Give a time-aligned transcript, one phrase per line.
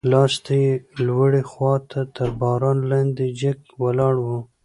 [0.11, 0.73] لاستي یې
[1.07, 4.27] لوړې خواته تر باران لاندې جګ ولاړ و.